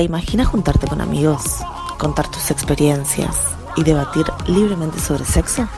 [0.00, 1.58] ¿Te imaginas juntarte con amigos,
[1.98, 3.36] contar tus experiencias
[3.76, 5.68] y debatir libremente sobre sexo?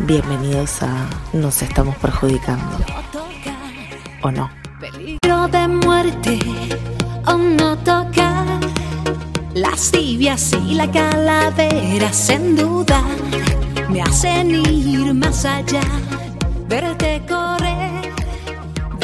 [0.00, 2.76] Bienvenidos a Nos estamos perjudicando.
[4.24, 4.50] ¿O no?
[4.80, 6.40] Peligro de muerte
[7.24, 8.58] o no tocar
[9.54, 13.00] las tibias y la calavera sin duda
[13.88, 15.82] me hacen ir más allá,
[16.66, 17.67] verte correr.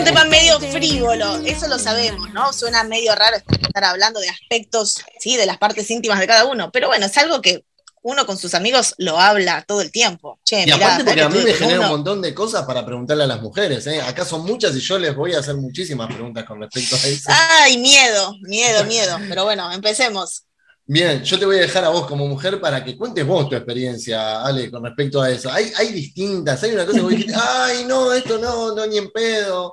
[0.05, 2.53] Un tema medio frívolo, eso lo sabemos, ¿no?
[2.53, 6.71] Suena medio raro estar hablando de aspectos, sí, de las partes íntimas de cada uno,
[6.71, 7.65] pero bueno, es algo que
[8.03, 10.39] uno con sus amigos lo habla todo el tiempo.
[10.45, 12.85] Che, Y mirá, aparte porque que a mí me genera un montón de cosas para
[12.85, 13.87] preguntarle a las mujeres.
[13.87, 14.03] ¿eh?
[14.03, 17.31] Acá son muchas y yo les voy a hacer muchísimas preguntas con respecto a eso.
[17.33, 19.19] Ay, miedo, miedo, miedo.
[19.27, 20.43] Pero bueno, empecemos.
[20.87, 23.57] Bien, yo te voy a dejar a vos como mujer para que cuentes vos tu
[23.57, 25.51] experiencia, Ale, con respecto a eso.
[25.51, 28.99] Hay, hay distintas, hay una cosa que vos dijiste, ay, no, esto no, no, ni
[28.99, 29.73] en pedo.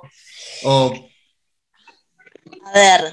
[0.64, 0.94] O,
[2.64, 3.12] A ver,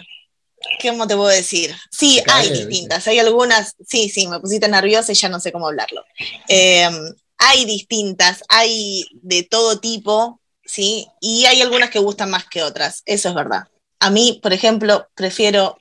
[0.81, 1.76] ¿cómo te puedo decir?
[1.91, 2.67] Sí, cae, hay ¿viste?
[2.67, 3.07] distintas.
[3.07, 6.04] Hay algunas, sí, sí, me pusiste nerviosa y ya no sé cómo hablarlo.
[6.48, 6.90] Eh,
[7.37, 11.07] hay distintas, hay de todo tipo, ¿sí?
[11.20, 13.63] Y hay algunas que gustan más que otras, eso es verdad.
[13.99, 15.77] A mí, por ejemplo, prefiero,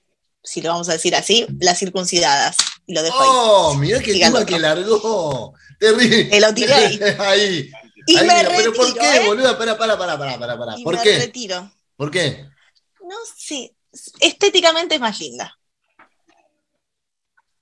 [0.49, 2.57] si lo vamos a decir así, las circuncidadas.
[2.87, 3.29] Y lo dejo ahí.
[3.31, 4.57] oh, mirá qué Siga tema el otro.
[4.57, 5.55] que largó.
[5.79, 6.25] Terrible.
[6.25, 7.01] Te lo tiré ahí.
[7.19, 7.71] ahí.
[8.07, 9.27] Y Ahí, me mira, pero ¿por retiro, qué, ¿eh?
[9.27, 9.59] boluda?
[9.59, 10.79] Para, para, para, para, para, para.
[10.79, 11.19] Y ¿Por me qué?
[11.19, 11.71] retiro.
[11.97, 12.47] ¿Por qué?
[13.03, 13.75] No sé,
[14.21, 15.55] estéticamente es más linda.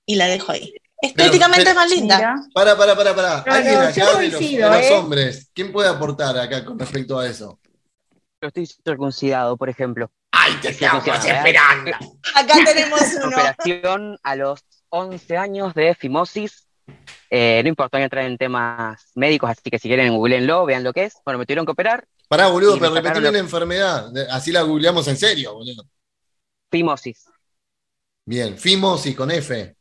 [0.05, 0.73] Y la dejo ahí.
[1.01, 2.15] Estéticamente pero- es más linda.
[2.17, 2.35] Mira.
[2.53, 3.37] Para, para, para, para.
[3.39, 4.41] Alguien acá de los, los
[4.85, 4.93] ¿eh?
[4.93, 7.59] hombres, ¿quién puede aportar acá con respecto a eso?
[8.41, 10.09] Yo estoy circuncidado, por ejemplo.
[10.47, 11.91] ¡Ay, te estamos esperando!
[12.35, 13.27] Acá tenemos uno.
[13.27, 16.67] Operación a los 11 años de fimosis.
[17.29, 21.03] Eh, no importa entrar en temas médicos, así que si quieren googleenlo, vean lo que
[21.05, 21.15] es.
[21.25, 22.07] Bueno, me tuvieron que operar.
[22.29, 24.11] Pará, boludo, pero repetime lo- la enfermedad.
[24.31, 25.83] Así la googleamos en serio, boludo.
[26.71, 27.25] Fimosis.
[28.25, 29.75] Bien, Fimos y con F.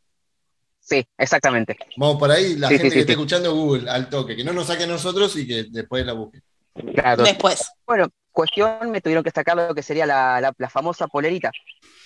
[0.81, 1.77] Sí, exactamente.
[1.97, 3.13] Vamos por ahí, la Sí, gente sí, que sí, está sí.
[3.15, 6.41] escuchando Google al toque, que no nos saque a nosotros y que después la busque.
[6.95, 7.25] Claro.
[7.25, 7.65] Después.
[7.85, 11.51] Bueno, cuestión, me tuvieron que sacar lo que sería la, la- la famosa polerita.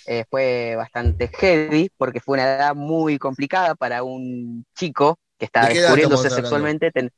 [0.07, 5.67] Eh, fue bastante heavy porque fue una edad muy complicada para un chico que estaba
[5.67, 6.91] ¿De qué edad descubriéndose sexualmente.
[6.93, 7.11] ten-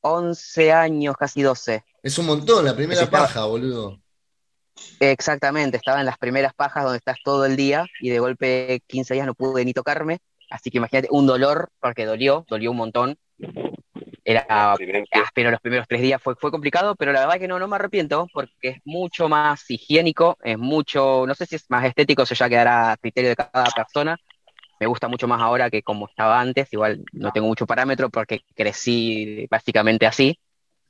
[0.00, 1.82] 11 años, casi 12.
[2.02, 4.00] Es un montón, la primera estaba- paja, boludo.
[5.00, 9.14] Exactamente, estaba en las primeras pajas donde estás todo el día y de golpe 15
[9.14, 10.18] días no pude ni tocarme.
[10.50, 13.16] Así que imagínate un dolor, porque dolió, dolió un montón.
[14.30, 14.74] Era
[15.12, 17.76] áspero los primeros tres días, fue, fue complicado, pero la verdad que no, no me
[17.76, 22.34] arrepiento porque es mucho más higiénico, es mucho, no sé si es más estético, eso
[22.34, 24.18] ya quedará a criterio de cada persona.
[24.80, 28.40] Me gusta mucho más ahora que como estaba antes, igual no tengo mucho parámetro porque
[28.54, 30.38] crecí básicamente así.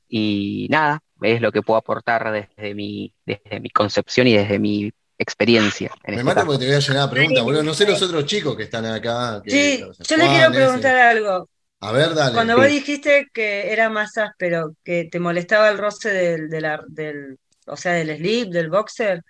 [0.09, 4.91] Y nada, es lo que puedo aportar desde mi, desde mi concepción y desde mi
[5.17, 5.91] experiencia.
[6.03, 6.47] En Me este mata caso.
[6.47, 7.63] porque te voy a llenar de preguntas, boludo.
[7.63, 9.41] No sé los otros chicos que están acá.
[9.43, 10.55] que- Sí, o sea, yo le quiero ese.
[10.55, 11.49] preguntar algo.
[11.81, 12.33] A ver, dale.
[12.33, 16.83] Cuando vos dijiste que era más áspero, que te molestaba el roce del, de la-
[16.87, 19.21] del, o sea, del slip, del boxer.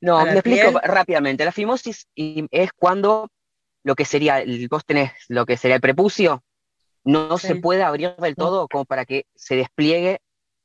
[0.00, 0.80] No, me explico piel.
[0.84, 1.44] rápidamente.
[1.44, 3.28] La fimosis es cuando
[3.84, 6.42] lo que sería, el- vos tenés lo que sería el prepucio,
[7.04, 7.48] no Sí.
[7.48, 10.18] se puede abrir del todo como para que se despliegue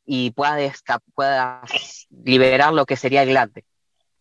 [0.05, 0.83] y puedas,
[1.15, 3.63] puedas liberar lo que sería el glande.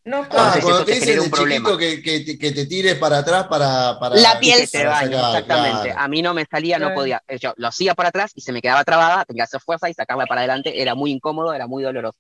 [0.07, 1.69] No, Ah, Entonces cuando eso te dicen un problema.
[1.71, 5.05] chiquito que, que, te- que te tires para atrás para, para La piel bañe, sacar,
[5.05, 5.83] exactamente.
[5.89, 6.01] claro.
[6.01, 7.23] A mí no me salía, no podía.
[7.27, 9.91] Eh, Yo lo hacía para atrás y se me quedaba trabada, tenía que hacer fuerza
[9.91, 10.81] y sacarla para adelante.
[10.81, 12.19] Era muy incómodo, era muy doloroso.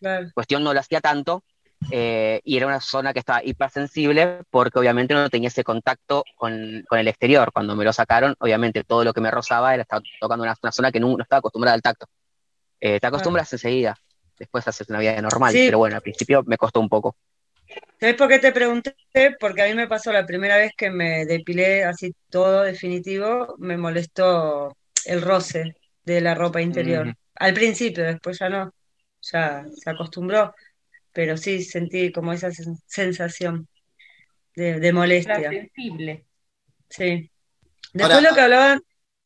[0.00, 0.28] claro.
[0.34, 1.44] cuestión no lo hacía tanto
[1.90, 6.84] eh, y era una zona que estaba hipersensible porque obviamente no tenía ese contacto con,
[6.88, 7.52] con el exterior.
[7.52, 10.72] Cuando me lo sacaron, obviamente todo lo que me rozaba era estar tocando una, una
[10.72, 12.06] zona que no, no estaba acostumbrada al tacto.
[12.80, 13.94] Eh, te acostumbras enseguida,
[14.40, 15.66] después haces una vida normal, Sí.
[15.66, 17.14] pero bueno, al principio me costó un poco.
[18.00, 18.96] ¿Sabés por qué te pregunté?
[19.38, 23.76] Porque a mí me pasó la primera vez que me depilé así todo definitivo, me
[23.76, 27.14] molestó el roce de la ropa interior.
[27.36, 28.74] Al principio, después ya no,
[29.22, 30.52] ya se acostumbró,
[31.12, 33.68] pero sí sentí como esa sen- sensación
[34.56, 35.50] de, de molestia.
[35.50, 36.24] sensible.
[36.88, 37.30] Sí.
[37.92, 38.82] Después Ahora- lo que hablaban,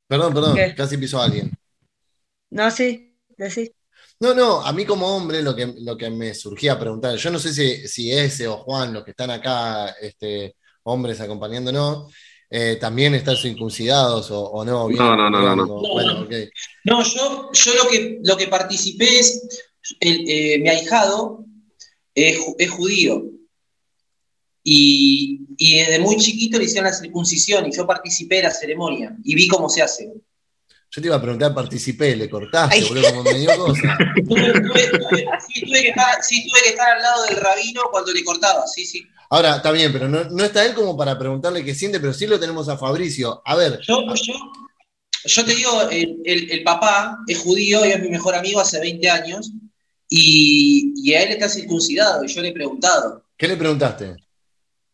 [0.07, 0.75] Perdón, perdón, ¿Qué?
[0.75, 1.51] casi pisó a alguien.
[2.51, 3.71] no, sí, decís.
[4.21, 7.31] No, no, a mí como hombre lo que, lo que me surgía a preguntar, yo
[7.31, 12.13] no sé si, si ese o Juan, los que están acá, este, hombres acompañándonos,
[12.49, 14.87] eh, también están circuncidados o, o no.
[14.87, 15.67] bien, No, no, no, no, no.
[15.67, 16.29] Bueno,
[16.85, 19.67] yo, yo lo, que, lo que participé es,
[20.01, 21.45] el, eh, mi ahijado
[22.15, 23.25] es judío.
[24.63, 29.15] Y, y desde muy chiquito le hicieron la circuncisión y yo participé de la ceremonia
[29.23, 30.13] y vi cómo se hace.
[30.95, 32.85] Yo te iba a preguntar, participé, le cortaste, Ay.
[32.85, 33.99] boludo, como me dio cosa.
[34.29, 38.13] Tuve, tuve- sí, tuve que estar, sí, tuve que estar al lado del rabino cuando
[38.13, 39.05] le cortaba, sí, sí.
[39.31, 42.27] Ahora, está bien, pero no, no está él como para preguntarle qué siente, pero sí
[42.29, 43.43] lo tenemos a Fabricio.
[43.45, 44.35] A ver, Yo, yo,
[45.25, 48.79] yo te digo, el, el- el papá es judío y es mi mejor amigo hace
[48.79, 49.51] 20 años
[50.09, 53.25] y, y a él está circuncidado y yo le he preguntado.
[53.37, 54.15] ¿qué le preguntaste?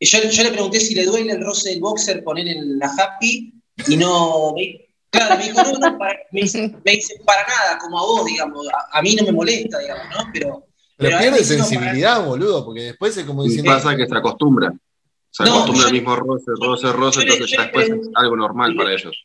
[0.01, 3.53] Yo, yo le pregunté si le duele el roce del boxer poner en la happy
[3.87, 4.55] y no.
[5.11, 8.25] Claro, me dijo, no, no, para, me, dice, me dice, para nada, como a vos,
[8.27, 8.67] digamos.
[8.69, 10.31] A, a mí no me molesta, digamos, ¿no?
[10.33, 10.67] Pero.
[10.97, 13.73] Pero él pierde sensibilidad, boludo, porque después es como Y diciendo.
[13.73, 14.73] pasa que se acostumbra.
[15.31, 18.93] Se No, acostumbra al mismo roce, roce, roce, entonces ya después es algo normal para
[18.93, 19.17] ellos.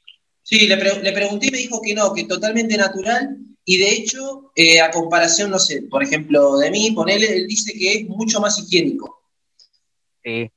[0.41, 3.37] Sí, le, pre- le pregunté y me dijo que no, que totalmente natural.
[3.65, 7.73] Y de hecho, eh, a comparación, no sé, por ejemplo, de mí, ponele, él dice
[7.73, 9.23] que es mucho más higiénico.
[10.23, 10.49] Sí,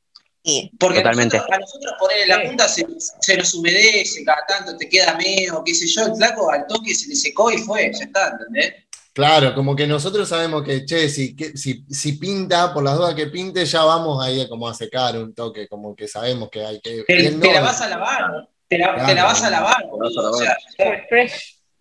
[0.44, 0.70] Sí.
[0.79, 1.37] Porque Totalmente.
[1.37, 2.87] a nosotros, a nosotros ponerle la punta se,
[3.20, 6.94] se nos humedece cada tanto, te queda meo, qué sé yo, el flaco al toque
[6.94, 8.75] se le secó y fue, ya está, ¿entendés?
[9.12, 13.14] Claro, como que nosotros sabemos que, che, si, que- si, si pinta, por las dudas
[13.17, 16.81] que pinte, ya vamos ahí como a secar un toque, como que sabemos que hay
[16.81, 17.02] que.
[17.05, 20.34] Te, te la vas a lavar, te la, te la vas a lavar, boludo, o
[20.38, 20.56] sea,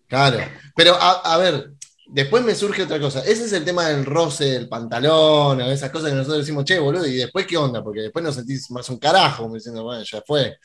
[0.08, 0.38] Claro,
[0.74, 1.72] pero a, a ver,
[2.08, 3.20] después me surge otra cosa.
[3.20, 6.78] Ese es el tema del roce del pantalón, o esas cosas que nosotros decimos, che,
[6.78, 10.02] boludo, y después qué onda, porque después nos sentís más un carajo, como diciendo, bueno,
[10.04, 10.56] ya fue.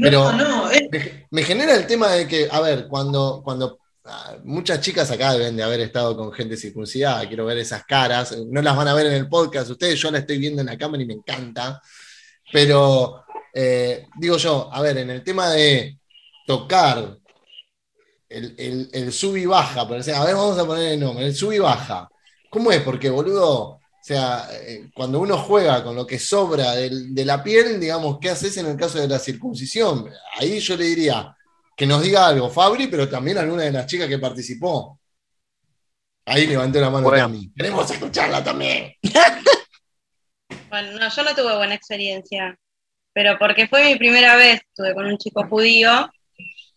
[0.00, 3.78] Pero no, no, es- me, me genera el tema de que, a ver, cuando, cuando
[4.04, 8.36] ah, muchas chicas acá deben de haber estado con gente circuncidada, quiero ver esas caras,
[8.48, 10.78] no las van a ver en el podcast ustedes, yo la estoy viendo en la
[10.78, 11.80] cámara y me encanta,
[12.52, 15.98] pero eh, digo yo, a ver, en el tema de
[16.46, 17.16] tocar
[18.30, 21.26] el, el, el sub y baja, por ejemplo, a ver, vamos a poner el nombre,
[21.26, 22.08] el sub y baja,
[22.48, 22.80] ¿cómo es?
[22.82, 27.42] Porque, boludo, o sea, eh, cuando uno juega con lo que sobra del- de la
[27.42, 30.08] piel, digamos, ¿qué haces en el caso de la circuncisión?
[30.38, 31.36] Ahí yo le diría
[31.76, 34.98] que nos diga algo, Fabri, pero también alguna de las chicas que participó.
[36.26, 37.24] Ahí levantó la mano Bueno.
[37.24, 37.52] Tami.
[37.54, 38.94] Queremos escucharla también.
[40.68, 42.56] Bueno, no, yo no tuve buena experiencia,
[43.12, 46.08] pero porque fue mi primera vez, estuve con un chico judío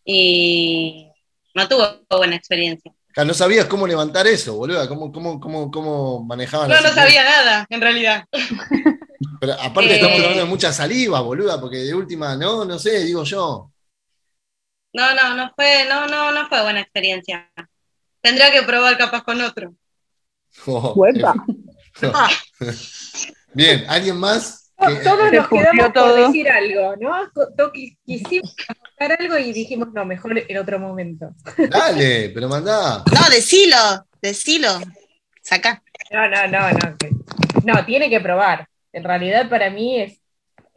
[0.04, 1.12] y
[1.54, 2.92] no tuve buena experiencia.
[3.16, 7.06] Ah, No sabías cómo levantar eso, boluda, cómo, cómo, cómo, cómo manejaban No, no situación.
[7.06, 8.26] sabía nada, en realidad.
[9.40, 9.96] Pero aparte Eh.
[9.96, 13.72] estamos hablando de mucha saliva, boluda, porque de última, no, no sé, digo yo.
[14.94, 17.52] No, no, no fue, no, no, no fue buena experiencia.
[18.22, 19.74] Tendría que probar capaz con otro.
[20.68, 21.34] Oh, Huepa.
[23.54, 24.72] Bien, ¿alguien más?
[24.78, 26.28] Todos Se nos quedamos por todo.
[26.28, 27.72] decir algo, ¿no?
[28.06, 28.56] Quisimos
[29.08, 31.34] contar algo y dijimos, no, mejor en otro momento.
[31.70, 33.04] Dale, pero mandá.
[33.12, 33.78] No, decilo,
[34.22, 34.70] decilo.
[35.42, 35.84] Saca.
[36.12, 36.98] No, no, no, no.
[37.64, 38.68] No, tiene que probar.
[38.92, 40.20] En realidad para mí es,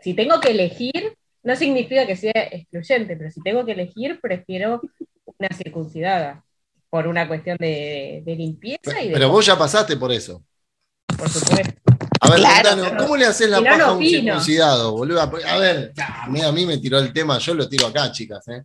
[0.00, 4.80] si tengo que elegir, no significa que sea excluyente, pero si tengo que elegir, prefiero
[5.38, 6.44] una circuncidada,
[6.88, 10.42] por una cuestión de, de limpieza y de, Pero vos ya pasaste por eso.
[11.18, 11.85] por supuesto.
[12.20, 15.22] A ver, Claro, contanos, pero- ¿cómo le haces la paja no a un circuncidado, boluda?
[15.24, 18.46] A ver, a mí, a mí me tiró el tema, yo lo tiro acá, chicas,
[18.48, 18.62] ¿eh?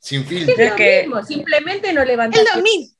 [0.00, 0.68] Sin Es filtro.
[0.68, 2.42] lo que- mismo, simplemente no levantar.
[2.42, 2.96] Es lo mismo.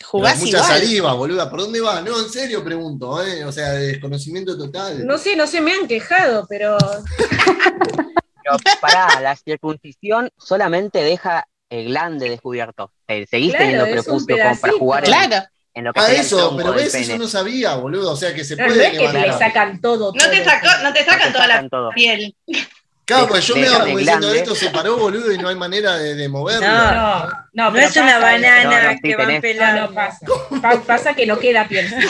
[0.00, 0.64] Pero Jugás mucha igual.
[0.64, 1.50] saliva, boluda.
[1.50, 2.00] ¿Por dónde va?
[2.00, 3.44] No, en serio pregunto, ¿eh?
[3.44, 5.06] O sea, de desconocimiento total.
[5.06, 6.76] No sé, no se me han quejado, pero
[8.42, 12.92] Pero pará, la circuncisión solamente deja el glande descubierto.
[13.06, 15.34] Eh, Seguís Claro, teniendo prepucio como para jugar en, Claro.
[15.36, 15.42] en
[15.84, 17.04] lo que Ah, sería el eso, pero ves, pene.
[17.04, 18.12] eso no sabía, boludo.
[18.12, 19.38] O sea, que se no, no puede es que le levantar.
[19.38, 20.12] sacan todo.
[20.14, 21.90] No te, sacó, no te sacan te toda la todo.
[21.90, 22.34] piel.
[23.04, 25.48] Claro, de- pues yo de- me hago como diciendo, esto se paró, boludo, y no
[25.48, 26.66] hay manera de, de moverlo.
[26.66, 26.84] No.
[26.92, 29.16] No, no, No pero es una banana No, no, sí que.
[29.34, 29.80] No, pelando.
[29.88, 30.26] no pasa.
[30.60, 32.06] Pa- pasa que no queda pielcita.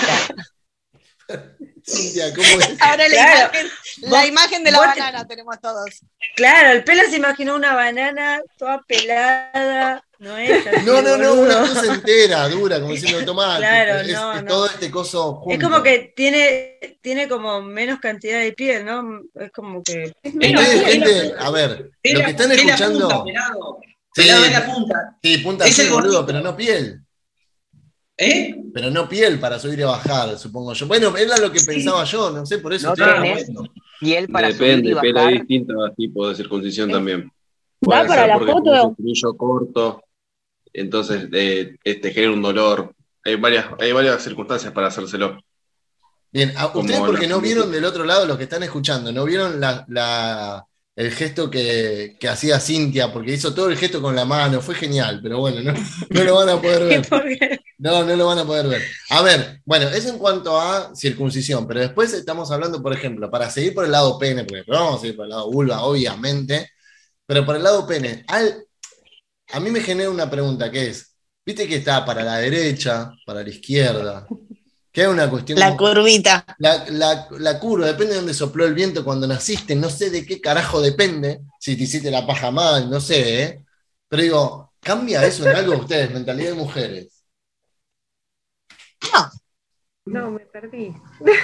[1.86, 2.76] Cintia, ¿cómo es?
[2.80, 3.38] Ahora la, Claro.
[3.52, 3.70] imagen,
[4.02, 6.00] la imagen de la vos te- banana tenemos todos.
[6.36, 10.02] Claro, el pelo se imaginó una banana toda pelada.
[10.18, 14.12] No es así, No, no, no, una cosa entera, dura, como diciendo, tomá, Claro, es,
[14.12, 14.48] no, es no.
[14.48, 15.50] todo este coso junto.
[15.56, 19.20] Es como que tiene, tiene como menos cantidad de piel, ¿no?
[19.34, 20.12] Es como que.
[20.24, 23.08] Ustedes, gente, a ver, Es lo la- que están es escuchando.
[23.08, 23.78] punta, pelado.
[24.14, 24.22] Sí.
[24.22, 25.18] Pelado es la punta.
[25.22, 27.00] Sí, punta Es sí, el boludo, pero no piel.
[28.20, 28.56] ¿Eh?
[28.74, 30.88] Pero no piel para subir y bajar, supongo yo.
[30.88, 33.44] Bueno, era lo que pensaba yo, no sé, por eso No estoy
[34.00, 35.32] piel para subir Depende, y pero hay bajar.
[35.34, 37.22] distintos tipos de circuncisión también.
[37.22, 37.30] Da
[37.80, 38.94] Puede para la foto.
[38.98, 40.02] un corto,
[40.72, 42.94] entonces eh, te genera un dolor.
[43.24, 45.38] Hay varias, hay varias circunstancias para hacérselo.
[46.30, 49.24] Bien, a- Como ustedes porque no vieron del otro lado los que están escuchando, no
[49.24, 50.64] vieron la, la-
[50.96, 54.74] el gesto que, que hacía Cintia, porque hizo todo el gesto con la mano, fue
[54.74, 55.72] genial, pero bueno, no,
[56.10, 57.60] no lo van a poder ver.
[57.80, 58.82] No, no lo van a poder ver.
[59.10, 63.48] A ver, bueno, eso en cuanto a circuncisión, pero después estamos hablando, por ejemplo, para
[63.50, 66.70] seguir por el lado pene, porque vamos a ir por el lado vulva, obviamente,
[67.24, 68.64] pero por el lado pene, al-
[69.52, 71.14] a mí me genera una pregunta que es,
[71.44, 74.26] viste que está para la derecha, para la izquierda.
[74.90, 75.58] Que hay una cuestión.
[75.58, 76.44] La como- curvita.
[76.58, 80.24] la, la- la curva, depende de dónde sopló el viento cuando naciste, no sé de
[80.26, 83.64] qué carajo depende, si te hiciste la paja mal, no sé, ¿eh?
[84.08, 87.24] Pero digo, ¿cambia eso en algo ustedes, mentalidad de mujeres?
[90.06, 90.94] No, me perdí.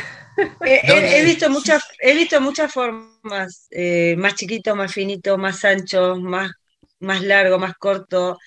[0.67, 1.07] Eh, ¿Dónde?
[1.11, 6.17] he, he visto muchas, he visto muchas formas, eh, más chiquito, más finito, más ancho,
[6.17, 6.51] más,
[7.05, 8.39] más largo, más corto,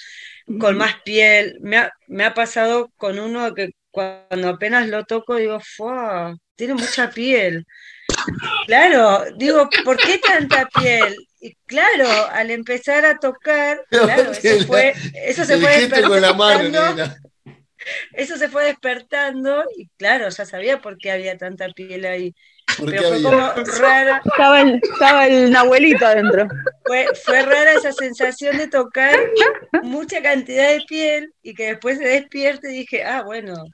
[0.59, 1.57] con más piel.
[1.61, 6.35] Me ha, me ha pasado con uno que cuando apenas lo toco digo, ¡fua!
[6.55, 7.65] Tiene mucha piel.
[8.65, 11.15] Claro, digo, ¿por qué tanta piel?
[11.39, 14.93] Y claro, al empezar a tocar, claro, eso fue,
[15.25, 16.95] eso se fue despertando.
[18.13, 22.35] Eso se fue despertando y claro, ya sabía por qué había tanta piel ahí.
[22.75, 23.23] ¿Por qué fue había?
[23.23, 26.47] como rara, Estaba el, estaba el Nahuelito adentro.
[26.85, 29.33] fue, fue rara esa sensación de tocar
[29.79, 33.73] mucha cantidad de piel y que después se despierte y dije, ah, bueno,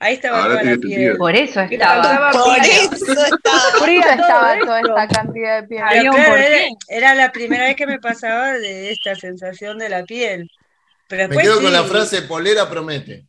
[0.00, 1.12] ahí estaba Ahora toda la piel.
[1.12, 1.16] sentido.
[1.16, 2.30] Por eso estaba.
[2.32, 3.72] Por eso estaba.
[3.78, 5.84] Fría estaba estaba toda esta cantidad de piel.
[5.88, 10.04] Pero claro, era, era la primera vez que me pasaba de esta sensación de la
[10.04, 10.50] piel.
[11.08, 13.26] Pero Me quedo con la sí, frase polera promete.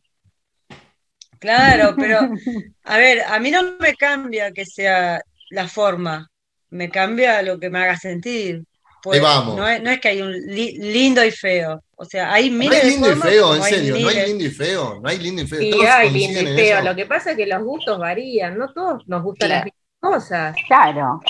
[1.38, 2.20] Claro, pero
[2.84, 6.28] a ver, a mí no me cambia que sea la forma,
[6.70, 8.64] me cambia lo que me haga sentir.
[9.02, 9.56] Pues, Ahí vamos.
[9.56, 12.58] No es, no es que hay un li- lindo y feo, o sea, hay No
[12.58, 15.00] miles hay de lindo y formas, feo, en hay serio, no hay lindo y feo,
[15.00, 15.60] no hay lindo y feo.
[15.60, 16.82] Sí, Todos hay lindo y feo.
[16.82, 19.64] Lo que pasa es que los gustos varían, no todos nos gustan Claro.
[19.66, 20.56] las mismas cosas.
[20.66, 21.20] Claro.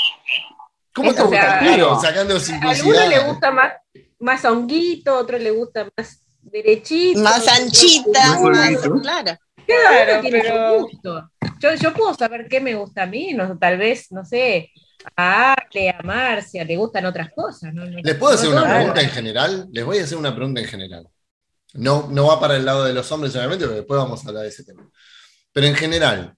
[0.95, 2.01] ¿Cómo te o gusta sea, el.
[2.01, 3.73] Sacando A alguno le gusta más,
[4.19, 7.21] más honguito, a otro le gusta más derechito.
[7.21, 8.95] Más anchita, Más más, bonito.
[9.69, 10.21] Claro.
[10.21, 11.31] Tiene pero- su gusto.
[11.61, 14.71] Yo, yo puedo saber qué me gusta a mí, no, tal vez, no sé,
[15.17, 17.75] a Ale, a Marcia, le gustan otras cosas.
[17.75, 19.69] ¿Les puedo no hacer una pregunta en general?
[19.73, 21.09] Les voy a hacer una pregunta en general.
[21.75, 24.45] No, no va para el lado de los hombres, obviamente, pero después vamos a hablar
[24.45, 24.89] de ese tema.
[25.53, 26.35] Pero en general,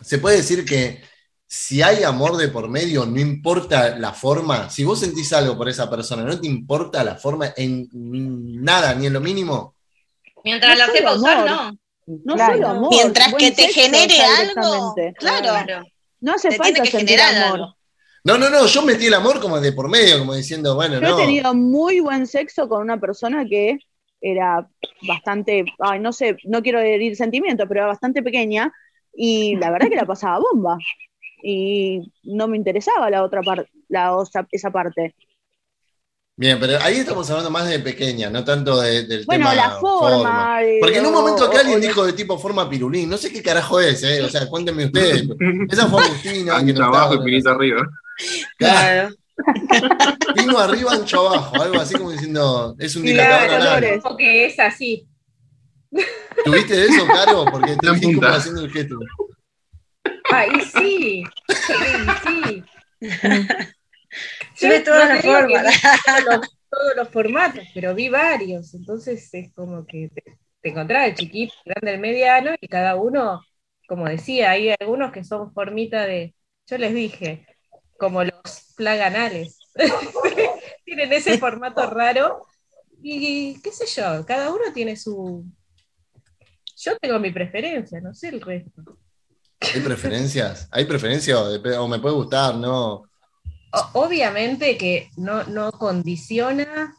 [0.00, 1.02] ¿se puede decir que
[1.46, 4.70] si hay amor de por medio, no importa la forma?
[4.70, 9.06] Si vos sentís algo por esa persona, ¿no te importa la forma en nada, ni
[9.06, 9.74] en lo mínimo?
[10.44, 11.78] Mientras No la sepa usar, no.
[12.06, 12.54] No Claro.
[12.54, 12.90] solo amor.
[12.90, 15.84] Mientras que te genere algo, claro,
[16.20, 17.60] No hace te falta tiene que sentir generar amor.
[17.60, 17.76] algo.
[18.24, 21.00] No, no, no, yo metí el amor como de por medio, como diciendo, bueno, Yo
[21.00, 21.18] no.
[21.18, 23.78] he tenido muy buen sexo con una persona que
[24.20, 24.68] era
[25.06, 28.72] bastante, ay, no sé, no quiero herir sentimientos, pero era bastante pequeña
[29.14, 30.76] y la verdad que la pasaba bomba.
[31.42, 35.14] Y no me interesaba la otra parte, la otra- esa parte.
[36.38, 39.70] Bien, pero ahí estamos hablando más de pequeña, no tanto de- del Bueno, tema la
[39.80, 40.58] forma.
[40.80, 43.80] Porque en un momento acá alguien dijo de tipo forma pirulín, no sé qué carajo
[43.80, 44.22] es, ¿eh?
[44.22, 45.24] O sea, cuéntenme ustedes.
[45.70, 46.56] Esa fue Agustina.
[46.56, 47.82] que Ancho no abajo y finito arriba.
[48.58, 49.14] Claro.
[50.34, 54.02] Pino arriba, ancho abajo, algo así como diciendo, es un Sí, dilatador claro.
[54.02, 55.06] Como que es así.
[56.44, 57.44] ¿Tuviste de eso, Caro?
[57.50, 58.98] Porque te vi como haciendo el gesto.
[60.30, 62.64] Ah, y sí, sí,
[64.54, 64.66] sí.
[64.66, 65.82] Yo de todas no las formas.
[66.04, 71.08] todos los, todos los formatos, pero vi varios, entonces es como que te, te encontrás
[71.08, 73.40] el chiquito, el grande, el mediano, y cada uno,
[73.88, 76.34] como decía, hay algunos que son formita de,
[76.66, 77.46] yo les dije,
[77.98, 79.58] como los plaganales,
[80.84, 82.46] tienen ese formato raro,
[83.02, 85.44] y qué sé yo, cada uno tiene su...
[86.78, 88.82] Yo tengo mi preferencia, no sé el resto.
[89.60, 90.68] ¿Hay preferencias?
[90.70, 93.04] ¿Hay preferencias o me puede gustar, no?
[93.92, 96.94] Obviamente que no, no condiciona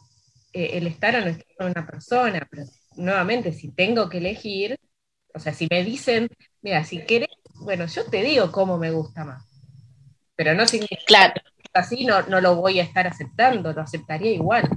[0.52, 2.64] eh, el estar o no estar con una persona, pero
[2.96, 4.78] nuevamente, si tengo que elegir,
[5.34, 6.28] o sea, si me dicen,
[6.62, 9.44] mira, si querés, bueno, yo te digo cómo me gusta más,
[10.36, 14.32] pero no significa Claro, que así no, no lo voy a estar aceptando, lo aceptaría
[14.32, 14.68] igual.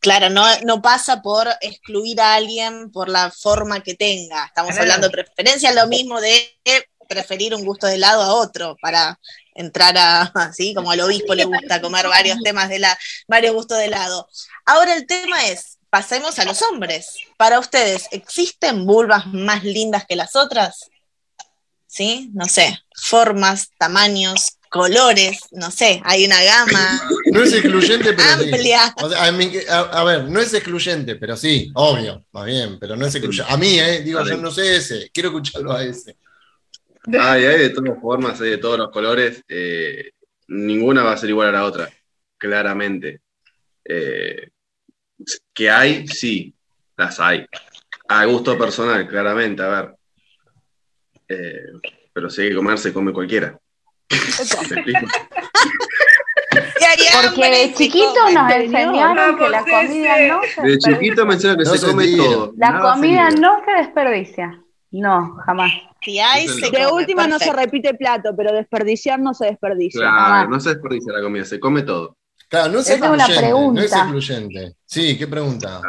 [0.00, 4.46] claro, no, no pasa por excluir a alguien por la forma que tenga.
[4.46, 4.82] Estamos Claro.
[4.82, 6.58] hablando de preferencia, lo mismo de
[7.08, 9.18] preferir un gusto de helado a otro para
[9.54, 13.78] entrar a, así como al obispo le gusta comer varios temas de la, varios gustos
[13.78, 14.28] de helado.
[14.66, 17.16] Ahora el tema es, pasemos a los hombres.
[17.36, 20.88] Para ustedes, ¿existen vulvas más lindas que las otras?
[21.86, 22.30] ¿Sí?
[22.32, 28.44] No sé, formas, tamaños, colores, no sé, hay una gama No es excluyente, pero sí.
[28.44, 28.94] amplia.
[29.02, 32.78] O sea, a, mí- a- a ver, no es excluyente, pero sí, obvio, más bien,
[32.78, 33.52] pero no es excluyente.
[33.52, 34.00] A mí, ¿eh?
[34.00, 36.16] Digo, yo no sé ese, quiero escucharlo a ese.
[37.20, 39.42] Hay, hay de todas formas, hay de todos los colores.
[39.48, 40.12] eh,
[40.48, 41.88] ninguna va a ser igual a la otra,
[42.38, 43.20] claramente.
[43.84, 44.50] Eh,
[45.54, 46.54] que hay, sí,
[46.96, 47.46] las hay.
[48.08, 49.96] A gusto personal, claramente, a ver.
[51.28, 51.66] Eh,
[52.12, 53.58] pero si hay que comer, se come cualquiera.
[57.22, 58.32] Porque de come.
[58.34, 60.78] nos enseñaron que la Vamos, comida no se De desperdicia.
[60.78, 62.52] chiquito me enseñaron que No se se come todo.
[62.56, 64.62] La nada comida no se desperdicia.
[64.90, 65.72] No, jamás.
[66.04, 69.46] Si hay, De se De come, última no se repite plato, pero desperdiciar no se
[69.46, 70.00] desperdicia.
[70.00, 70.48] Claro, jamás.
[70.48, 72.16] no se desperdicia la comida, se come todo.
[72.48, 73.50] Claro, no es Yo tengo una excluyente.
[73.52, 73.96] No es pregunta.
[73.98, 74.76] excluyente.
[74.84, 75.80] Sí, ¿qué pregunta?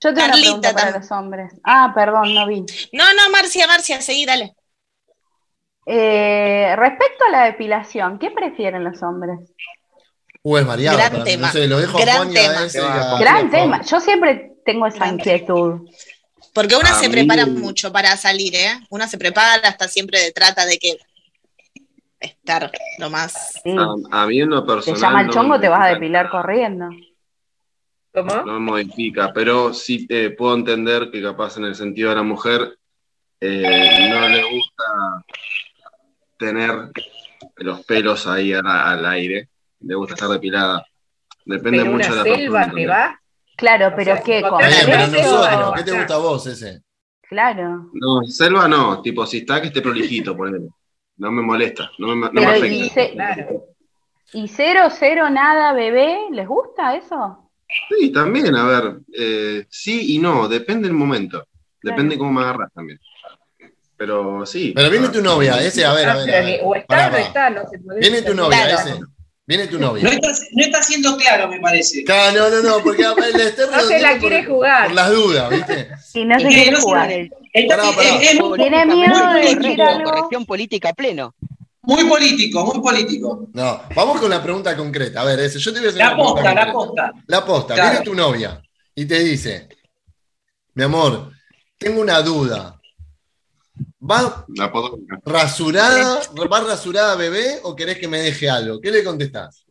[0.00, 1.52] Yo tengo una pregunta para los hombres.
[1.64, 2.60] Ah, perdón, no vi.
[2.92, 4.54] No, no, Marcia, Marcia, seguí, dale.
[5.86, 9.40] Eh, respecto a la depilación, ¿qué prefieren los hombres?
[10.44, 10.96] Uh, es variado.
[10.98, 11.46] Gran tema.
[11.48, 12.64] No sé, lo dejo Gran tema.
[12.66, 13.82] ese Gran a- Gran a- tema.
[13.82, 15.88] Yo siempre tengo esa Gran inquietud.
[16.52, 18.78] Porque una A se mí- prepara mucho para salir, ¿eh?
[18.90, 20.98] Una se prepara, hasta siempre trata de que
[22.20, 23.60] estar lo más.
[23.64, 23.74] Sí.
[24.10, 25.00] A, a mí en lo Te personal.
[25.00, 26.90] llama el no chongo, te vas a depilar corriendo.
[28.14, 28.34] ¿Cómo?
[28.42, 32.22] No me modifica, pero sí te puedo entender que capaz en el sentido de la
[32.22, 32.76] mujer
[33.40, 34.84] eh, no le gusta
[36.38, 36.90] tener
[37.56, 39.48] los pelos ahí al, al aire,
[39.80, 40.84] le gusta estar depilada.
[41.44, 42.74] Depende Pero mucho una de la selva persona.
[42.80, 43.21] te va.
[43.62, 44.42] Claro, pero sea, ¿qué?
[44.42, 46.82] con ¿Con tres Bien, pero meses nosotros, o ¿qué te gusta a vos ese?
[47.28, 47.90] Claro.
[47.92, 50.74] No, selva no, tipo si está que esté prolijito, por ejemplo.
[51.16, 52.66] No me molesta, no me, no me afecta.
[52.66, 53.64] ¿y, ce- Claro.
[54.32, 56.26] y cero, cero, nada, bebé?
[56.32, 57.50] ¿Les gusta eso?
[57.88, 61.46] Sí, también, a ver, eh, sí y no, depende del momento.
[61.80, 62.98] Depende cómo me agarras también.
[63.96, 64.72] Pero sí.
[64.74, 66.60] Pero viene tu novia, ese, a ver, a ver.
[66.60, 68.90] a o está o no está, no se puede Viene tu novia, Claro.
[68.90, 69.00] ese.
[69.46, 70.08] Viene tu No novia.
[70.08, 72.04] está, no está siendo claro, me parece.
[72.04, 74.86] Claro, no, no, no, porque el externo No se la por- quiere jugar.
[74.86, 75.88] Por las dudas, ¿viste?
[76.14, 77.10] Y no se quiere no se- jugar.
[77.10, 78.08] Está- Pará, pará.
[78.22, 80.04] es- es muy, Tiene miedo de decir algo.
[80.10, 81.34] Corrección política pleno.
[81.82, 83.48] muy político, muy político.
[83.52, 85.22] No, vamos con la pregunta concreta.
[85.22, 87.10] A ver, ese, yo te voy a hacer La una pregunta posta, la concreta.
[87.12, 87.24] posta.
[87.26, 87.90] La posta, Claro.
[87.90, 88.62] viene tu novia
[88.94, 89.68] y te dice,
[90.74, 91.32] mi amor,
[91.76, 92.78] tengo una duda.
[94.04, 94.72] ¿Va La
[95.24, 96.20] rasurada,
[96.52, 98.80] va rasurada bebé o querés que me deje algo?
[98.80, 99.64] ¿Qué le contestás?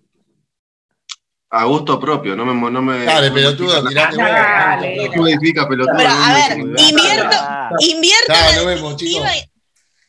[1.50, 2.72] A gusto propio, no me.
[2.72, 4.16] No me Dale, no pelotudo, tirate.
[4.16, 5.10] Dale.
[5.10, 5.98] No modifica pelotudo.
[5.98, 7.38] Pero, a ver, invierto,
[7.80, 9.30] en nos la vemos, definitiva.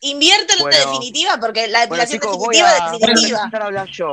[0.05, 3.51] Invierto en la definitiva, porque la depilación definitiva a, es voy a definitiva.
[3.53, 4.13] a hablar yo.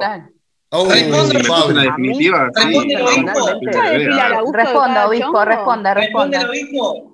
[0.72, 2.64] Oh, Responde, la definitiva, sí.
[2.64, 3.60] Respóndelo, personalmente, Obispo.
[3.60, 4.42] ¿Puede depilar a bebé.
[4.42, 7.09] gusto de Responda, obispo, responda, Responde obispo.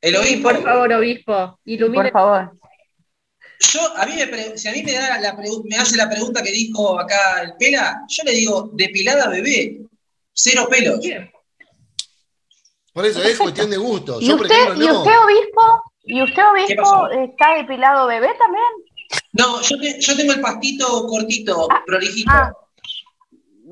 [0.00, 0.48] El obispo.
[0.50, 2.04] por favor, obispo, ilumine.
[2.04, 2.52] Por favor.
[3.72, 6.42] Yo, a mí me pre- si a mí me, da la me hace la pregunta
[6.42, 9.80] que dijo acá el Pela, yo le digo, depilada bebé,
[10.32, 10.98] cero pelos.
[12.92, 14.18] Por eso es cuestión de gusto.
[14.20, 15.02] ¿Y Yo, usted, ejemplo, ¿Y no.
[15.02, 15.82] usted, obispo?
[16.04, 16.34] ¿Y usted,
[16.66, 18.64] ¿Qué obispo, está depilado bebé también?
[19.32, 22.30] No, yo, te- yo tengo el pastito cortito, prolijito.
[22.32, 22.52] ah.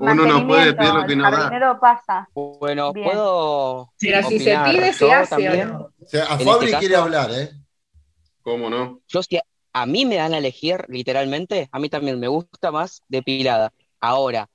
[0.00, 1.80] Uno no puede pedir lo que no da.
[1.80, 2.28] pasa.
[2.34, 3.06] Bueno, Bien.
[3.08, 5.70] ¿puedo Pero si se pide, se hace también?
[5.70, 5.84] o no.
[6.02, 7.50] O sea, a Fabri este quiere caso- hablar, ¿eh?
[8.42, 9.00] ¿Cómo no?
[9.08, 12.70] Yo si a, a mí me dan a elegir, literalmente, a mí también me gusta
[12.70, 13.72] más depilada.
[14.00, 14.48] Ahora,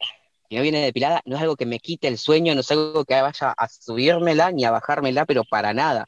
[0.49, 3.03] si no viene depilada, no es algo que me quite el sueño, no es algo
[3.05, 6.05] que vaya a subírmela ni a bajármela, pero para nada.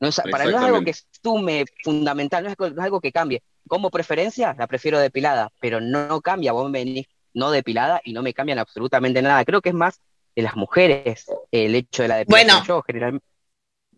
[0.00, 3.00] No es, para no es algo que sume fundamental, no es, algo- no es algo
[3.00, 3.42] que cambie.
[3.68, 6.52] Como preferencia, la prefiero depilada, pero no cambia.
[6.52, 9.44] Vos me venís no depilada y no me cambian absolutamente nada.
[9.44, 10.00] Creo que es más
[10.34, 12.48] de las mujeres el hecho de la depilación.
[12.48, 12.64] Bueno.
[12.66, 13.26] Yo generalmente.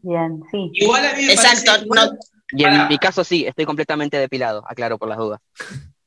[0.03, 0.71] Bien, sí.
[0.75, 2.19] Igual a mí me Exacto, parece, igual- no-
[2.59, 5.41] Y en mi caso sí, estoy completamente depilado, aclaro por las dudas.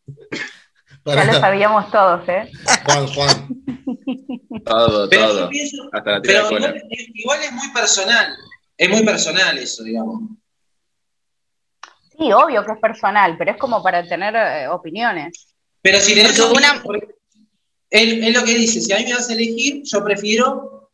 [1.03, 2.51] Ya lo sabíamos todos, ¿eh?
[2.85, 3.47] Juan, Juan.
[4.65, 5.39] Todo, pero todo.
[5.45, 6.67] yo pienso, Hasta la pero cola.
[6.67, 6.83] igual,
[7.15, 8.27] igual es muy personal,
[8.77, 10.21] es muy personal eso, digamos.
[12.15, 15.47] Sí, obvio que es personal, pero es como para tener eh, opiniones.
[15.81, 16.51] Pero si tenés una-
[16.83, 17.07] opinión,
[17.91, 20.89] es, es lo que dice, si a mí me das a elegir, yo prefiero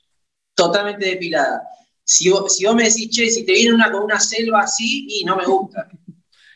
[0.56, 1.62] totalmente depilada.
[2.04, 5.06] Si vos, si vos me decís, che, si te viene una con una selva así,
[5.10, 5.88] y no me gusta.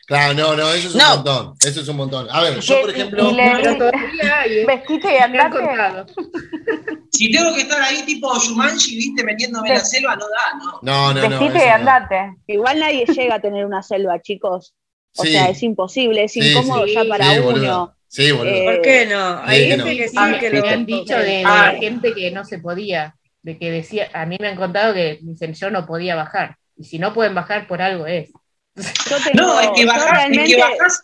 [0.04, 1.14] Claro, no, no, eso es un No.
[1.14, 1.54] montón.
[1.64, 2.26] Eso es un montón.
[2.30, 3.30] A ver, yo, por ejemplo.
[3.30, 4.66] y le-.
[4.66, 5.58] Vestite y andate.
[7.12, 10.78] Si tengo que estar ahí tipo Shumanji, viste, metiéndome en la selva, no da, ¿no?
[10.82, 11.38] No, no, no.
[11.38, 11.74] Vestite y no.
[11.74, 12.34] andate.
[12.48, 14.74] Igual nadie llega a tener una selva, chicos.
[15.16, 15.32] O Sí.
[15.32, 16.94] sea, es imposible, es incómodo sí.
[16.94, 17.44] ya para Sí, uno.
[17.44, 17.94] boludo.
[18.14, 18.54] Sí, boludo.
[18.54, 19.40] Eh, ¿Por qué no?
[19.42, 19.84] Hay gente no.
[19.96, 21.72] que sí Ah, que me lo han dicho de, de Ah.
[21.80, 25.54] gente que no se podía, de que decía, a mí me han contado que dicen
[25.54, 26.56] yo no podía bajar.
[26.76, 28.30] Y si no pueden bajar por algo es.
[28.74, 31.02] Tengo, No, es que bajás, realmente, es que bajás,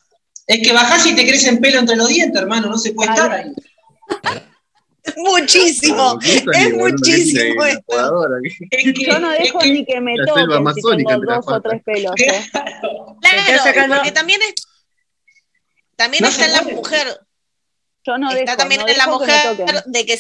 [0.49, 3.33] es que bajás y te crecen pelo entre los dientes, hermano, no se puede estar
[3.33, 3.53] ahí.
[5.17, 6.19] Muchísimo.
[6.23, 7.83] Es muchísimo la esto.
[7.87, 8.35] podadora,
[8.71, 10.45] Es que, yo no es dejo que- ni que me toquen
[10.75, 12.13] si tengo dos o tres pelos.
[12.19, 12.45] ¿eh?
[12.53, 14.68] Claro, porque también es.
[15.99, 16.77] También No está en la puede.
[16.77, 17.21] mujer.
[18.05, 20.19] Yo no está dejo, también no en la que mujer de que.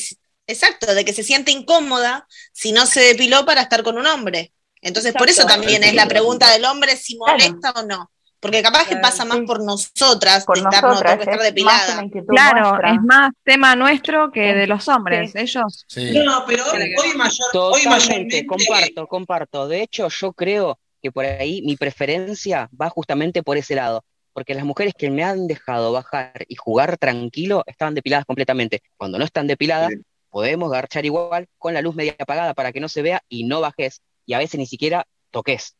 [0.48, 4.52] Exacto, de que se siente incómoda si no se depiló para estar con un hombre.
[4.80, 8.10] Entonces, por eso también es la pregunta del hombre si molesta o no.
[8.40, 11.34] Porque capaz que pasa más por nosotras, Por de estar, no, nosotras, tengo que estar
[11.34, 12.24] es más depilada.
[12.28, 12.90] Claro, nuestra.
[12.94, 15.34] es más tema nuestro que de los hombres.
[15.34, 15.86] Ellos.
[16.24, 18.46] No, pero hoy, hoy mayor, hoy mayormente.
[18.46, 19.68] comparto, comparto.
[19.68, 24.04] De hecho, yo creo que por ahí mi preferencia va justamente por ese lado.
[24.38, 28.84] Porque las mujeres que me han dejado bajar y jugar tranquilo estaban depiladas completamente.
[28.96, 29.90] Cuando no están depiladas,
[30.30, 33.60] podemos garchar igual con la luz media apagada para que no se vea y no
[33.60, 34.00] bajes.
[34.26, 35.74] Y a veces ni siquiera toques.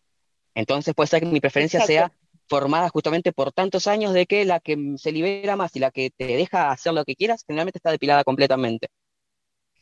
[0.56, 2.10] Entonces puede ser que mi preferencia sea
[2.48, 6.10] formada justamente por tantos años de que la que se libera más y la que
[6.10, 8.88] te deja hacer lo que quieras, generalmente está depilada completamente.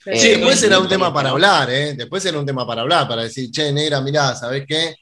[0.04, 1.94] Sí, Eh, después será un tema para hablar, ¿eh?
[1.94, 4.96] Después será un tema para hablar, para decir, che, negra, mirá, ¿sabés qué?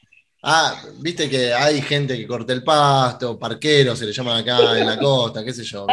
[0.47, 4.87] Ah, viste que hay gente que corta el pasto, parqueros se le llaman acá en
[4.87, 5.87] la costa, qué sé yo.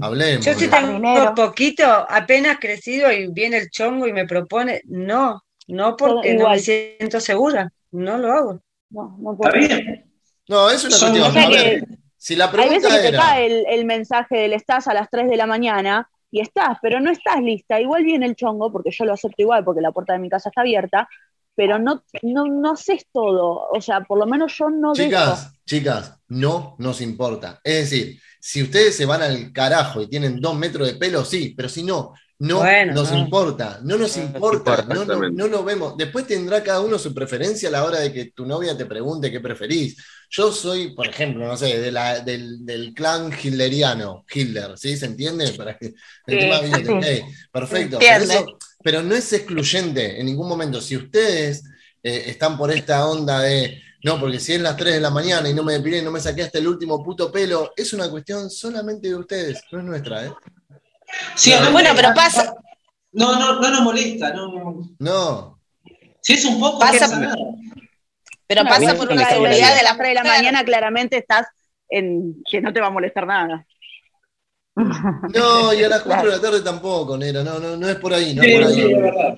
[0.00, 0.46] Hablemos.
[0.46, 5.96] Yo si tengo poquito, apenas crecido y viene el chongo y me propone, no, no
[5.96, 8.60] porque no me siento segura, no lo hago.
[8.90, 10.04] No, no Está bien.
[10.46, 11.26] No, es una cuestión.
[11.26, 11.84] o sea A ver,
[12.16, 15.10] si la Hay veces pregunta que te cae el, el mensaje del estás a las
[15.10, 17.80] 3 de la mañana y estás, pero no estás lista.
[17.80, 20.50] Igual viene el chongo, porque yo lo acepto igual, porque la puerta de mi casa
[20.50, 21.08] está abierta,
[21.56, 23.68] pero no, no, no haces todo.
[23.72, 25.08] O sea, por lo menos yo no dejo.
[25.08, 27.60] Chicas, chicas, no nos importa.
[27.62, 31.54] Es decir, si ustedes se van al carajo y tienen dos metros de pelo, sí,
[31.56, 33.18] pero si no, no Bueno, nos no.
[33.18, 35.96] importa, no nos importa, no, no, no nos vemos.
[35.96, 39.30] Después tendrá cada uno su preferencia a la hora de que tu novia te pregunte
[39.30, 39.96] qué preferís.
[40.30, 44.96] Yo soy, por ejemplo, no sé, de la- del, del clan hilderiano, Hitler, ¿sí?
[44.96, 45.52] ¿Se entiende?
[45.52, 45.94] Para que el
[46.26, 46.98] Sí, tema viene de- sí.
[47.02, 47.98] hey, perfecto.
[48.00, 50.80] Pero, eso- pero no es excluyente en ningún momento.
[50.80, 51.64] Si ustedes
[52.02, 55.48] eh, están por esta onda de no, porque si es las 3 de la mañana
[55.48, 58.50] y no me depilé, no me saqué hasta el último puto pelo, es una cuestión
[58.50, 60.32] solamente de ustedes, no es nuestra, ¿eh?
[61.34, 62.54] Sí, No, no, Bueno, pero pasa-
[63.12, 64.34] No, no, no nos molesta.
[64.34, 64.90] No.
[64.98, 65.60] No.
[66.20, 67.34] Si es un poco, Pasa-.
[68.46, 71.46] Pero No, pasa por una las seguridad de la 3 de la mañana claramente estás
[71.88, 73.66] en que no te va a molestar nada.
[74.76, 78.12] No, y a las 4 de la tarde tampoco, Nera, no, no, no es por
[78.12, 78.74] ahí, no es Sí, por ahí.
[78.74, 79.36] sí, es verdad.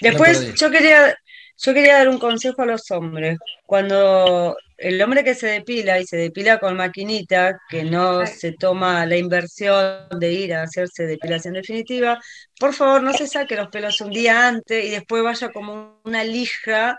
[0.00, 0.54] Después, No, por ahí.
[0.56, 1.18] yo quería,
[1.58, 3.38] yo quería dar un consejo a los hombres.
[3.66, 9.06] Cuando el hombre que se depila y se depila con maquinita, que no se toma
[9.06, 12.20] la inversión de ir a hacerse depilación definitiva,
[12.58, 16.22] por favor no se saque los pelos un día antes y después vaya como una
[16.24, 16.98] lija,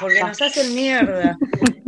[0.00, 1.36] porque nos hacen mierda.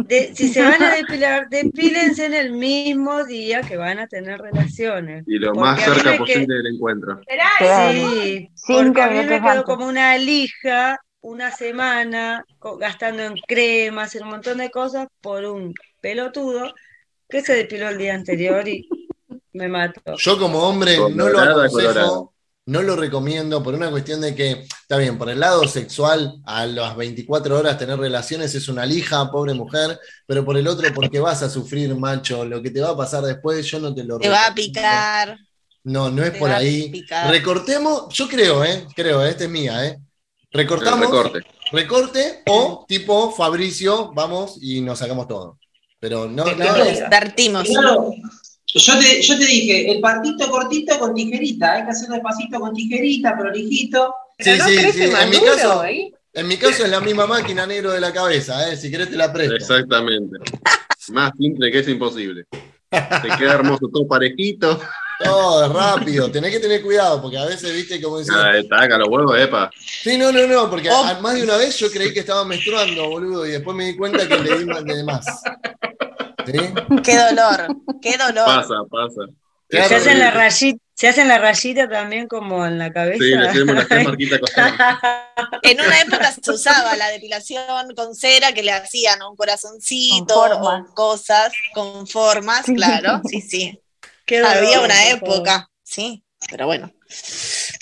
[0.09, 4.41] De- si se van a depilar, depílense en el mismo día que van a tener
[4.41, 5.25] relaciones.
[5.27, 7.21] Y lo Porque más cerca que- posible del encuentro.
[7.59, 12.45] Sí, porque a mí me quedó como una lija una semana
[12.79, 16.73] gastando en cremas y un montón de cosas por un pelotudo
[17.29, 18.89] que se depiló el día anterior y
[19.53, 20.15] me mató.
[20.17, 22.33] Yo como hombre no lo aconsejo.
[22.69, 26.67] No lo recomiendo por una cuestión de que, está bien, por el lado sexual, a
[26.67, 31.19] las 24 horas tener relaciones es una lija, pobre mujer, pero por el otro, porque
[31.19, 34.19] vas a sufrir, macho, lo que te va a pasar después, yo no te lo
[34.19, 35.39] Te va a picar.
[35.85, 36.91] No, no es Te por ahí.
[36.91, 37.31] picar.
[37.31, 38.87] Recortemos, yo creo, ¿eh?
[38.95, 39.99] Creo, esta es mía, ¿eh?
[40.51, 41.07] Recortamos.
[41.07, 41.47] El recorte.
[41.73, 45.59] recorte o tipo Fabricio, vamos y nos sacamos todo.
[45.99, 46.65] Pero no, no
[47.11, 47.67] Dartimos.
[47.67, 48.11] Claro.
[48.75, 52.75] Yo te, yo te dije, el partito cortito con tijerita, hay que hacerlo despacito con
[52.75, 54.15] tijerita, prolijito.
[54.39, 55.05] Sí, no sí, sí.
[55.05, 56.13] En mi maduro, caso, ¿eh?
[56.35, 58.77] en mi caso es la misma máquina negro de la cabeza, ¿eh?
[58.77, 59.57] Si querés te la presto.
[59.57, 60.39] Exactamente.
[61.13, 62.45] Más simple que es imposible.
[62.91, 64.79] Te queda hermoso todo parejito.
[65.25, 68.33] Todo rápido, tenés que tener cuidado, porque a veces, viste, como decís.
[68.33, 69.69] Ah, taca los huevos, epa.
[69.77, 71.21] Sí, no, no, no, porque Oh.
[71.21, 74.29] más de una vez yo creí que estaba menstruando, boludo, y después me di cuenta
[74.29, 75.27] que le di más de más.
[76.53, 76.59] ¿Sí?
[77.05, 78.47] Qué dolor, qué dolor.
[78.47, 79.23] Pasa, pasa.
[79.71, 83.23] Se hacen la rayita, se hacen la rayita también como en la cabeza.
[83.23, 84.41] Sí, le hacemos las tres marquitas.
[85.63, 90.53] En una época se usaba la depilación con cera que le hacían un corazoncito Con
[90.53, 93.81] o cosas con formas, claro, sí, sí.
[94.27, 96.93] Qué dolor, Había una época, sí, pero bueno.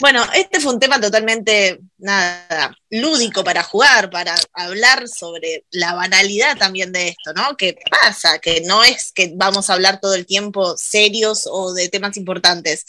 [0.01, 6.57] Bueno, este fue un tema totalmente, nada, lúdico para jugar, para hablar sobre la banalidad
[6.57, 7.57] también de esto, ¿no?
[7.57, 11.89] Que pasa, que no es que vamos a hablar todo el tiempo serios o de
[11.89, 12.85] temas importantes.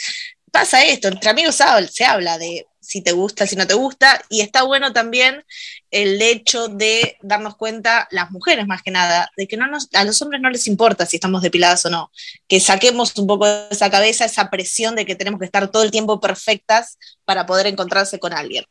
[0.52, 4.40] Pasa esto, entre amigos se habla de si te gusta, si no te gusta, y
[4.40, 5.44] está bueno también
[5.92, 10.06] el hecho de darnos cuenta, las mujeres más que nada, de que no nos, a
[10.06, 12.12] los hombres no les importa si estamos depiladas o no,
[12.48, 15.84] que saquemos un poco de esa cabeza esa presión de que tenemos que estar todo
[15.84, 18.64] el tiempo perfectas para poder encontrarse con alguien.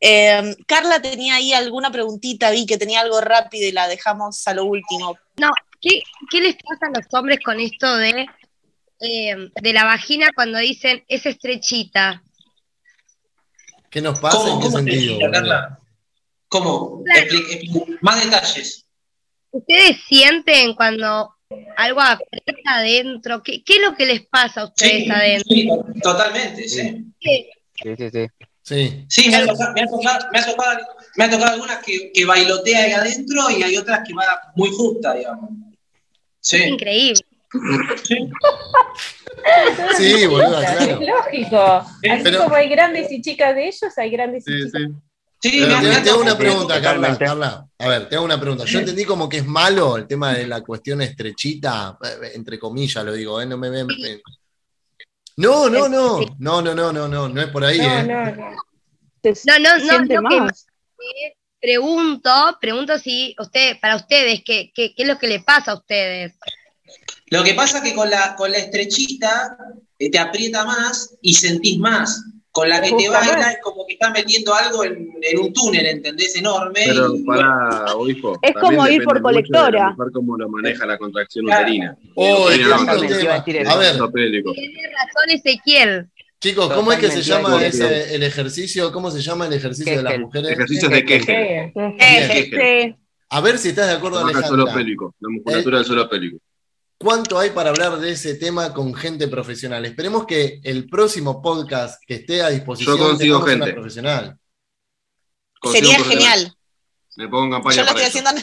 [0.00, 4.54] Eh, Carla tenía ahí alguna preguntita, vi que tenía algo rápido y la dejamos a
[4.54, 5.18] lo último.
[5.36, 8.26] No, ¿qué, qué les pasa a los hombres con esto de,
[9.02, 12.22] eh, de la vagina cuando dicen es estrechita?
[13.90, 14.38] ¿Qué nos pasa?
[14.50, 15.18] ¿En qué ¿Cómo sentido?
[15.30, 15.78] Carla?
[16.48, 17.02] ¿Cómo?
[18.00, 18.86] Más detalles.
[19.50, 21.34] ¿Ustedes sienten cuando
[21.76, 23.42] algo aprieta adentro?
[23.42, 25.54] ¿Qué, qué es lo que les pasa a ustedes Sí, adentro?
[25.54, 27.04] sí, totalmente, sí.
[27.20, 27.48] Sí,
[27.82, 28.26] sí, sí.
[28.64, 29.04] Sí.
[29.08, 30.78] Sí, me ha tocado, me ha tocado, me ha tocado,
[31.16, 34.70] me ha tocado algunas que, que bailotea ahí adentro y hay otras que va muy
[34.70, 35.50] justa, digamos.
[36.40, 36.56] Sí.
[36.58, 37.24] Es increíble.
[39.96, 41.00] Sí, boluda, Es claro.
[41.00, 41.58] lógico.
[41.62, 44.72] Así Pero- como hay grandes y chicas de ellos, hay grandes y chicas.
[45.84, 47.18] Me ha- te, hago una pregunta, Carla.
[47.18, 47.66] Carla.
[47.78, 48.64] A ver, te hago una pregunta.
[48.64, 53.04] Yo entendí como que es malo el tema de la cuestión estrechita, eh, entre comillas
[53.04, 53.46] lo digo, ¿eh?
[53.46, 53.88] No me ven.
[54.06, 54.20] eh.
[55.36, 56.20] No, no, no.
[56.38, 58.02] No, no, no, no, no, no es por ahí, No, ¿eh?
[58.04, 58.32] no, no.
[59.24, 60.66] No, no, no, lo que más.
[60.98, 65.72] eh, pregunto, pregunto si usted, para ustedes, ¿qué, qué, qué es lo que le pasa
[65.72, 66.34] a ustedes?
[67.30, 69.56] Lo que pasa es que con la, con la estrechita
[69.98, 72.24] eh, te aprieta más y sentís más.
[72.50, 75.86] Con la que te baila es como que estás metiendo algo en, en un túnel,
[75.86, 76.36] ¿entendés?
[76.36, 76.80] Enorme.
[76.84, 78.38] Pero y- para, obispo.
[78.42, 79.90] Es como ir por colectora.
[79.96, 81.62] mujer cómo lo maneja la contracción Claro.
[81.62, 81.96] uterina.
[82.14, 83.92] Oh, Tiene a ver.
[83.94, 86.08] Tiene razón Ezequiel.
[86.40, 88.92] chicos, ¿cómo es que se llama ese, el ejercicio?
[88.92, 90.26] ¿Cómo se llama el ejercicio de las Kegel.
[90.26, 90.50] mujeres?
[90.50, 90.98] Ejercicios de.
[91.98, 92.96] Eh, Bien.
[93.30, 94.48] A ver si estás de acuerdo, Alejandra.
[94.48, 96.38] suelo pélvico, la musculatura del suelo pélvico.
[97.02, 99.84] ¿Cuánto hay para hablar de ese tema con gente profesional?
[99.84, 103.72] Esperemos que el próximo podcast que esté a disposición Yo consigo una gente.
[103.72, 104.38] profesional.
[105.60, 106.38] Consigo Sería profesional.
[106.38, 106.56] genial.
[107.16, 108.28] Me pongo en Yo campaña lo para estoy eso.
[108.28, 108.40] haciendo,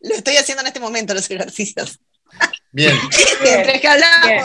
[0.00, 1.98] en- lo estoy haciendo en este momento, los ejercicios.
[2.70, 2.96] Bien,
[3.44, 4.26] Entre que hablamos.
[4.26, 4.44] Bien.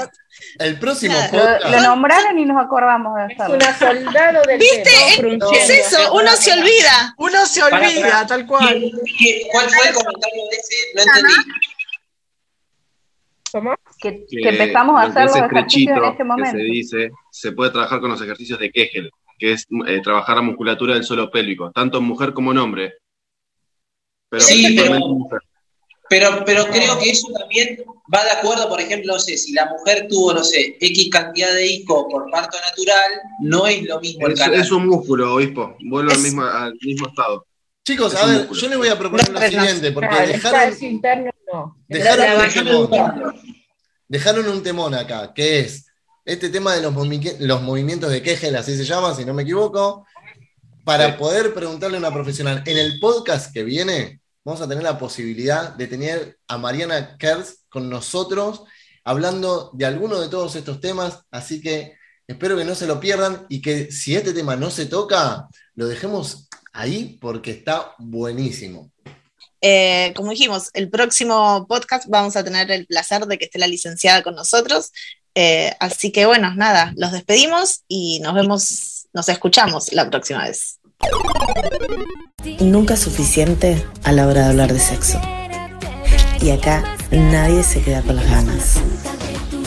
[0.60, 1.14] el próximo.
[1.16, 1.66] Lo, podcast.
[1.66, 3.56] lo nombraron y nos acordamos de Es hacerlo.
[3.56, 4.92] una soldado del ¿Viste?
[5.18, 5.46] tema.
[5.58, 7.14] Es eso, uno se olvida.
[7.18, 8.80] Uno se olvida, tal cual.
[8.80, 10.76] ¿Qué- qué- ¿Cuál fue el comentario de ese?
[10.96, 11.34] No entendí.
[13.54, 13.74] ¿Cómo?
[14.02, 16.52] Que, Que que empezamos a que hacer los ejercicios en este que momento.
[16.58, 20.42] se dice, se puede trabajar con los ejercicios de Kegel, que es eh, trabajar la
[20.42, 22.94] musculatura del suelo pélvico, tanto en mujer como en hombre.
[24.30, 25.40] Pero Sí, pero- en mujer.
[26.10, 27.78] Pero, pero creo que eso también
[28.14, 31.52] va de acuerdo, por ejemplo, no sé, si la mujer tuvo, no sé, X cantidad
[31.54, 34.60] de hijos por parto natural, no es lo mismo el Es, canal.
[34.60, 35.76] es un músculo, obispo.
[35.86, 37.46] Vuelve al mismo, al mismo estado.
[37.86, 40.60] Chicos, a ver, yo les voy a proponer lo siguiente, porque dejaron,
[41.88, 43.36] dejaron un temón,
[44.08, 45.86] dejaron un temón acá, que es
[46.24, 49.44] este tema de los, movi- los movimientos de Kegel, así se llama, si no me
[49.44, 50.06] equivoco,
[50.86, 52.64] para poder preguntarle a una profesional.
[52.66, 57.66] En el podcast que viene, vamos a tener la posibilidad de tener a Mariana Kers
[57.68, 58.64] con nosotros
[59.04, 63.46] hablando de alguno de todos estos temas, así que espero que no se lo pierdan
[63.50, 68.92] y que si este tema no se toca, lo dejemos ahí porque está buenísimo.
[69.62, 73.68] Eh, como dijimos, el próximo podcast vamos a tener el placer de que esté la
[73.68, 74.92] licenciada con nosotros.
[75.36, 80.80] Eh, así que bueno, nada, los despedimos y nos vemos, nos escuchamos la próxima vez.
[82.60, 85.22] Nunca es suficiente a la hora de hablar de sexo.
[86.42, 88.76] Y acá nadie se queda con las ganas.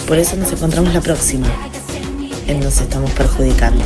[0.06, 1.48] Por eso nos encontramos la próxima.
[2.46, 3.82] En Nos estamos perjudicando.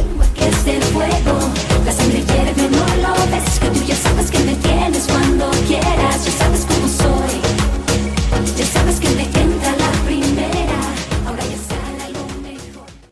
[3.60, 6.24] Que tú ya sabes que me tienes cuando quieras.
[6.24, 7.40] Ya sabes cómo soy.
[8.56, 9.59] Ya sabes que me encanta.